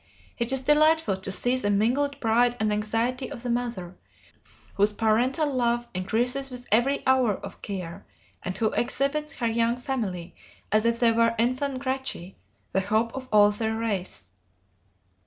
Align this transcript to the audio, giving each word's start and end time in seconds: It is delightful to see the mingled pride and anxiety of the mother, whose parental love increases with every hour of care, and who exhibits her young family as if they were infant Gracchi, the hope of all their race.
It 0.39 0.51
is 0.51 0.61
delightful 0.61 1.17
to 1.17 1.31
see 1.31 1.57
the 1.57 1.69
mingled 1.69 2.19
pride 2.19 2.57
and 2.59 2.73
anxiety 2.73 3.29
of 3.29 3.43
the 3.43 3.51
mother, 3.51 3.99
whose 4.73 4.93
parental 4.93 5.53
love 5.53 5.85
increases 5.93 6.49
with 6.49 6.65
every 6.71 7.05
hour 7.05 7.35
of 7.35 7.61
care, 7.61 8.07
and 8.41 8.57
who 8.57 8.71
exhibits 8.71 9.33
her 9.33 9.47
young 9.47 9.77
family 9.77 10.33
as 10.71 10.85
if 10.85 10.99
they 10.99 11.11
were 11.11 11.35
infant 11.37 11.81
Gracchi, 11.83 12.35
the 12.71 12.81
hope 12.81 13.13
of 13.15 13.29
all 13.31 13.51
their 13.51 13.75
race. 13.75 14.31